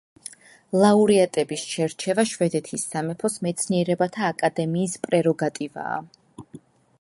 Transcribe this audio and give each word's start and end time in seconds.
ლაურეატების 0.83 1.65
შერჩევა 1.73 2.25
შვედეთის 2.29 2.85
სამეფოს 2.93 3.35
მეცნიერებათა 3.49 4.25
აკადემიის 4.31 4.97
პრეროგატივაა. 5.05 6.01